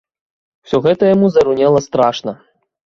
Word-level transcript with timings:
Усё 0.69 0.77
гэта 0.87 1.03
яму 1.15 1.31
зарунела 1.37 1.87
страшна. 1.91 2.39